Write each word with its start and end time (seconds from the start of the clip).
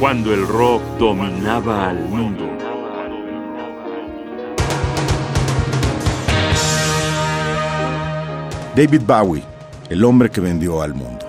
cuando 0.00 0.32
el 0.32 0.48
rock 0.48 0.82
dominaba 0.98 1.90
al 1.90 2.08
mundo. 2.08 2.48
David 8.74 9.02
Bowie, 9.06 9.42
el 9.90 10.02
hombre 10.02 10.30
que 10.30 10.40
vendió 10.40 10.80
al 10.80 10.94
mundo. 10.94 11.26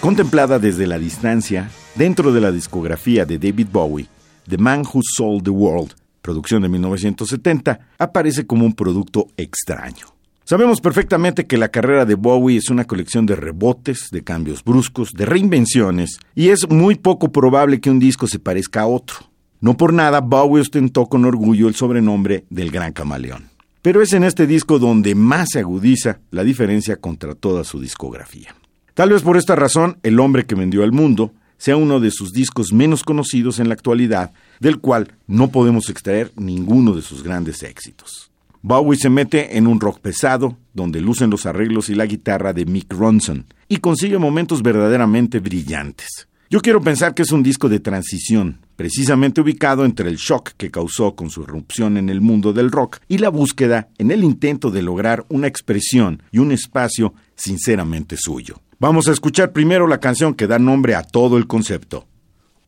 Contemplada 0.00 0.58
desde 0.58 0.88
la 0.88 0.98
distancia, 0.98 1.70
dentro 1.94 2.32
de 2.32 2.40
la 2.40 2.50
discografía 2.50 3.24
de 3.24 3.38
David 3.38 3.68
Bowie, 3.70 4.08
The 4.48 4.58
Man 4.58 4.80
Who 4.80 5.00
Sold 5.04 5.44
the 5.44 5.50
World, 5.50 5.94
producción 6.28 6.60
de 6.60 6.68
1970, 6.68 7.80
aparece 7.98 8.46
como 8.46 8.66
un 8.66 8.74
producto 8.74 9.28
extraño. 9.38 10.08
Sabemos 10.44 10.82
perfectamente 10.82 11.46
que 11.46 11.56
la 11.56 11.68
carrera 11.68 12.04
de 12.04 12.16
Bowie 12.16 12.58
es 12.58 12.68
una 12.68 12.84
colección 12.84 13.24
de 13.24 13.34
rebotes, 13.34 14.10
de 14.12 14.22
cambios 14.22 14.62
bruscos, 14.62 15.12
de 15.14 15.24
reinvenciones, 15.24 16.20
y 16.34 16.50
es 16.50 16.68
muy 16.68 16.96
poco 16.96 17.32
probable 17.32 17.80
que 17.80 17.88
un 17.88 17.98
disco 17.98 18.26
se 18.26 18.38
parezca 18.38 18.82
a 18.82 18.86
otro. 18.86 19.16
No 19.62 19.78
por 19.78 19.94
nada, 19.94 20.20
Bowie 20.20 20.60
ostentó 20.60 21.06
con 21.06 21.24
orgullo 21.24 21.66
el 21.66 21.74
sobrenombre 21.74 22.44
del 22.50 22.70
Gran 22.70 22.92
Camaleón. 22.92 23.48
Pero 23.80 24.02
es 24.02 24.12
en 24.12 24.24
este 24.24 24.46
disco 24.46 24.78
donde 24.78 25.14
más 25.14 25.48
se 25.52 25.60
agudiza 25.60 26.20
la 26.30 26.44
diferencia 26.44 26.96
contra 26.96 27.34
toda 27.34 27.64
su 27.64 27.80
discografía. 27.80 28.54
Tal 28.92 29.12
vez 29.12 29.22
por 29.22 29.38
esta 29.38 29.56
razón, 29.56 29.96
El 30.02 30.20
hombre 30.20 30.44
que 30.44 30.54
vendió 30.54 30.82
al 30.82 30.92
mundo 30.92 31.32
sea 31.58 31.76
uno 31.76 32.00
de 32.00 32.10
sus 32.10 32.32
discos 32.32 32.72
menos 32.72 33.02
conocidos 33.02 33.58
en 33.58 33.68
la 33.68 33.74
actualidad, 33.74 34.32
del 34.60 34.78
cual 34.78 35.12
no 35.26 35.48
podemos 35.48 35.90
extraer 35.90 36.32
ninguno 36.36 36.94
de 36.94 37.02
sus 37.02 37.22
grandes 37.22 37.62
éxitos. 37.62 38.30
Bowie 38.62 38.98
se 38.98 39.10
mete 39.10 39.56
en 39.56 39.66
un 39.66 39.80
rock 39.80 40.00
pesado, 40.00 40.56
donde 40.74 41.00
lucen 41.00 41.30
los 41.30 41.46
arreglos 41.46 41.90
y 41.90 41.94
la 41.94 42.06
guitarra 42.06 42.52
de 42.52 42.66
Mick 42.66 42.92
Ronson, 42.92 43.46
y 43.68 43.76
consigue 43.76 44.18
momentos 44.18 44.62
verdaderamente 44.62 45.38
brillantes. 45.38 46.28
Yo 46.50 46.60
quiero 46.60 46.80
pensar 46.80 47.14
que 47.14 47.22
es 47.22 47.30
un 47.30 47.42
disco 47.42 47.68
de 47.68 47.78
transición, 47.78 48.60
precisamente 48.74 49.42
ubicado 49.42 49.84
entre 49.84 50.08
el 50.08 50.16
shock 50.16 50.52
que 50.56 50.70
causó 50.70 51.14
con 51.14 51.28
su 51.28 51.42
irrupción 51.42 51.98
en 51.98 52.08
el 52.08 52.22
mundo 52.22 52.54
del 52.54 52.70
rock 52.70 53.00
y 53.06 53.18
la 53.18 53.28
búsqueda 53.28 53.88
en 53.98 54.10
el 54.10 54.24
intento 54.24 54.70
de 54.70 54.80
lograr 54.80 55.26
una 55.28 55.46
expresión 55.46 56.22
y 56.32 56.38
un 56.38 56.50
espacio 56.50 57.12
sinceramente 57.36 58.16
suyo. 58.16 58.62
Vamos 58.80 59.08
a 59.08 59.12
escuchar 59.12 59.50
primero 59.50 59.88
la 59.88 59.98
canción 59.98 60.34
que 60.34 60.46
da 60.46 60.60
nombre 60.60 60.94
a 60.94 61.02
todo 61.02 61.36
el 61.36 61.48
concepto. 61.48 62.06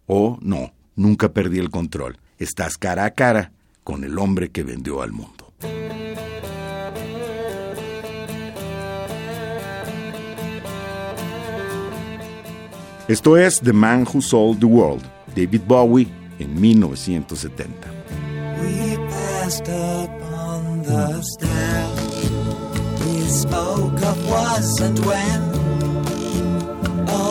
Oh, 0.07 0.39
no, 0.41 0.73
nunca 0.97 1.33
perdí 1.33 1.61
el 1.61 1.71
control. 1.71 2.19
Estás 2.37 2.77
cara 2.77 3.05
a 3.05 3.13
cara 3.13 3.53
con 3.85 4.03
el 4.03 4.19
hombre 4.19 4.51
que 4.51 4.65
vendió 4.65 5.03
al 5.03 5.13
mundo. 5.13 5.53
Esto 13.07 13.37
es 13.37 13.61
The 13.61 13.73
Man 13.73 14.05
Who 14.13 14.21
Sold 14.21 14.59
the 14.59 14.67
World, 14.67 15.05
David 15.37 15.63
Bowie, 15.65 16.09
en 16.41 16.61
1970. 16.61 17.89
We 18.61 18.97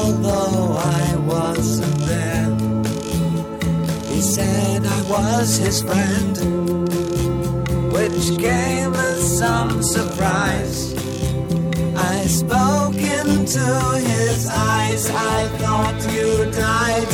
although 0.10 0.76
I 0.78 1.16
wasn't 1.18 1.98
there. 2.00 2.50
He 4.12 4.22
said 4.22 4.86
I 4.86 5.02
was 5.10 5.58
his 5.58 5.82
friend, 5.82 6.36
which 7.94 8.38
came 8.40 8.94
as 8.94 9.38
some 9.38 9.84
surprise. 9.84 10.94
I 11.96 12.26
spoke 12.26 12.96
into 12.96 13.68
his 14.12 14.48
eyes. 14.48 15.10
I 15.12 15.48
thought 15.60 16.00
you 16.14 16.52
died 16.52 17.14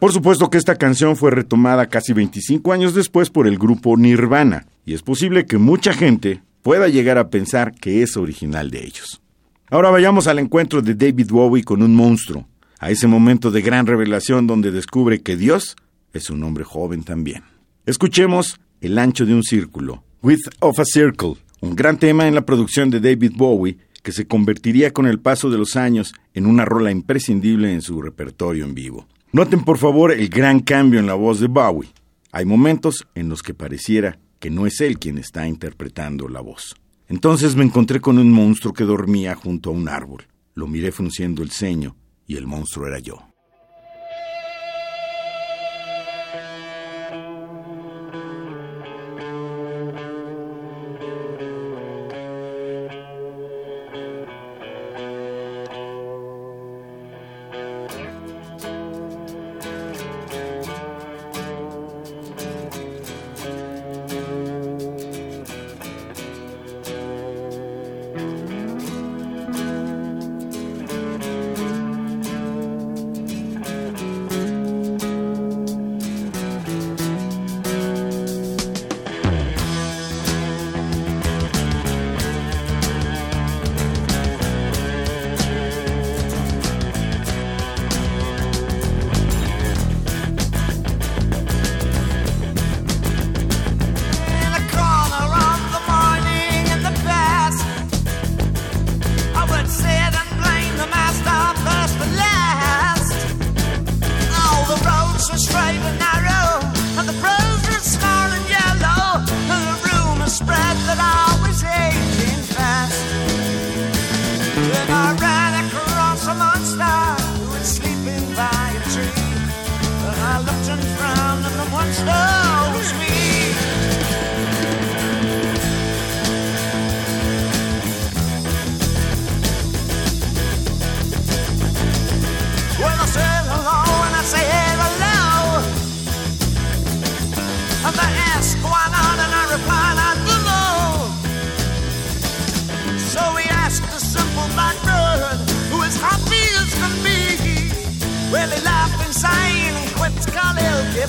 Por 0.00 0.12
supuesto 0.12 0.48
que 0.48 0.56
esta 0.56 0.76
canción 0.76 1.14
fue 1.14 1.30
retomada 1.30 1.86
casi 1.90 2.14
25 2.14 2.72
años 2.72 2.94
después 2.94 3.28
por 3.28 3.46
el 3.46 3.58
grupo 3.58 3.98
Nirvana, 3.98 4.66
y 4.86 4.94
es 4.94 5.02
posible 5.02 5.44
que 5.44 5.58
mucha 5.58 5.92
gente 5.92 6.42
pueda 6.62 6.88
llegar 6.88 7.18
a 7.18 7.28
pensar 7.28 7.74
que 7.74 8.02
es 8.02 8.16
original 8.16 8.70
de 8.70 8.82
ellos. 8.82 9.20
Ahora 9.68 9.90
vayamos 9.90 10.26
al 10.26 10.38
encuentro 10.38 10.80
de 10.80 10.94
David 10.94 11.28
Bowie 11.28 11.64
con 11.64 11.82
un 11.82 11.94
monstruo, 11.94 12.48
a 12.78 12.90
ese 12.90 13.08
momento 13.08 13.50
de 13.50 13.60
gran 13.60 13.86
revelación 13.86 14.46
donde 14.46 14.70
descubre 14.70 15.20
que 15.20 15.36
Dios 15.36 15.76
es 16.14 16.30
un 16.30 16.42
hombre 16.44 16.64
joven 16.64 17.04
también. 17.04 17.42
Escuchemos 17.84 18.58
El 18.80 18.98
ancho 18.98 19.26
de 19.26 19.34
un 19.34 19.42
círculo, 19.42 20.02
Width 20.22 20.48
of 20.60 20.80
a 20.80 20.86
Circle, 20.86 21.34
un 21.60 21.76
gran 21.76 21.98
tema 21.98 22.26
en 22.26 22.34
la 22.34 22.46
producción 22.46 22.88
de 22.88 23.00
David 23.00 23.32
Bowie 23.36 23.76
que 24.02 24.12
se 24.12 24.26
convertiría 24.26 24.94
con 24.94 25.06
el 25.06 25.20
paso 25.20 25.50
de 25.50 25.58
los 25.58 25.76
años 25.76 26.14
en 26.32 26.46
una 26.46 26.64
rola 26.64 26.90
imprescindible 26.90 27.74
en 27.74 27.82
su 27.82 28.00
repertorio 28.00 28.64
en 28.64 28.74
vivo. 28.74 29.06
Noten 29.32 29.62
por 29.62 29.78
favor 29.78 30.10
el 30.10 30.28
gran 30.28 30.58
cambio 30.58 30.98
en 30.98 31.06
la 31.06 31.14
voz 31.14 31.38
de 31.38 31.46
Bowie. 31.46 31.88
Hay 32.32 32.44
momentos 32.44 33.06
en 33.14 33.28
los 33.28 33.42
que 33.42 33.54
pareciera 33.54 34.18
que 34.40 34.50
no 34.50 34.66
es 34.66 34.80
él 34.80 34.98
quien 34.98 35.18
está 35.18 35.46
interpretando 35.46 36.28
la 36.28 36.40
voz. 36.40 36.74
Entonces 37.06 37.54
me 37.54 37.62
encontré 37.62 38.00
con 38.00 38.18
un 38.18 38.32
monstruo 38.32 38.74
que 38.74 38.82
dormía 38.82 39.36
junto 39.36 39.70
a 39.70 39.72
un 39.72 39.88
árbol. 39.88 40.26
Lo 40.54 40.66
miré 40.66 40.90
frunciendo 40.90 41.44
el 41.44 41.52
ceño 41.52 41.94
y 42.26 42.38
el 42.38 42.48
monstruo 42.48 42.88
era 42.88 42.98
yo. 42.98 43.29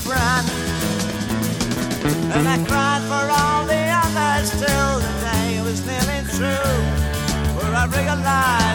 Different. 0.01 0.49
And 2.33 2.47
I 2.47 2.57
cried 2.65 3.01
for 3.09 3.25
all 3.39 3.65
the 3.65 3.83
others 4.03 4.49
till 4.51 4.99
the 4.99 5.13
day 5.21 5.61
was 5.61 5.85
nearly 5.85 6.21
through. 6.25 6.75
Where 7.57 7.75
I 7.75 7.85
realized 7.85 8.70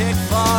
magic 0.00 0.16
fall. 0.30 0.49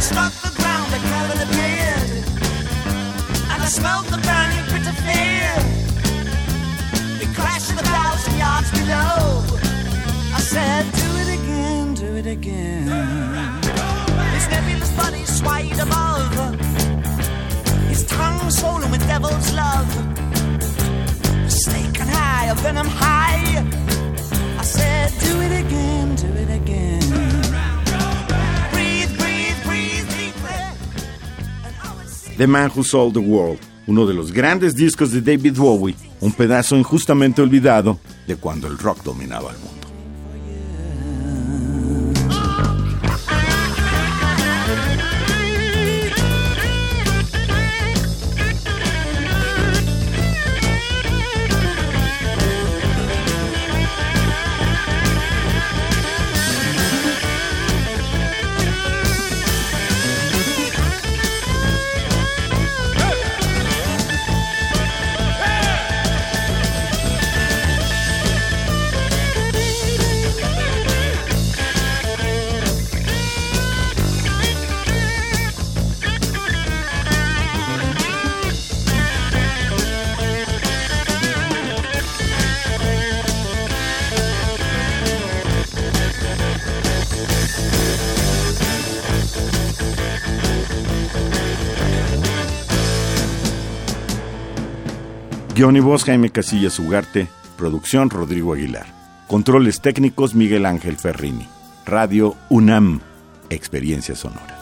Struck 0.00 0.32
the 0.46 0.52
ground, 0.56 0.88
a 0.92 1.00
cavern 1.10 1.40
appeared. 1.46 2.10
And 3.52 3.62
I 3.62 3.68
smelled 3.68 4.06
the 4.06 4.20
burning 4.28 4.64
pit 4.70 4.86
of 4.92 4.96
fear. 5.06 5.52
Crashed 7.34 7.72
a 7.72 7.84
thousand 7.84 8.38
yards 8.38 8.70
below. 8.70 9.44
I 10.34 10.40
said, 10.40 10.84
Do 11.00 11.08
it 11.22 11.30
again, 11.38 11.94
do 11.94 12.16
it 12.16 12.26
again. 12.26 12.86
His 14.34 14.48
nebulous 14.48 14.92
body 14.96 15.24
swayed 15.26 15.78
above. 15.78 16.32
His 17.88 18.04
tongue 18.06 18.50
swollen 18.50 18.90
with 18.90 19.06
devil's 19.06 19.52
love. 19.52 20.16
And 21.98 22.10
high, 22.10 22.52
venom 22.54 22.86
high. 22.86 23.64
I 24.58 24.62
said, 24.62 25.05
The 32.36 32.46
Man 32.46 32.70
Who 32.74 32.84
Sold 32.84 33.14
the 33.14 33.20
World, 33.20 33.58
uno 33.86 34.06
de 34.06 34.12
los 34.12 34.30
grandes 34.30 34.74
discos 34.74 35.10
de 35.10 35.22
David 35.22 35.56
Bowie, 35.56 35.94
un 36.20 36.32
pedazo 36.32 36.76
injustamente 36.76 37.40
olvidado 37.40 37.98
de 38.26 38.36
cuando 38.36 38.66
el 38.66 38.76
rock 38.76 39.02
dominaba 39.02 39.52
el 39.52 39.58
mundo. 39.58 39.75
Guión 95.56 95.74
y 95.74 95.80
voz 95.80 96.04
Jaime 96.04 96.28
Casillas 96.28 96.78
Ugarte. 96.78 97.28
Producción 97.56 98.10
Rodrigo 98.10 98.52
Aguilar. 98.52 98.84
Controles 99.26 99.80
técnicos 99.80 100.34
Miguel 100.34 100.66
Ángel 100.66 100.98
Ferrini. 100.98 101.48
Radio 101.86 102.36
UNAM. 102.50 103.00
Experiencia 103.48 104.14
Sonora. 104.14 104.54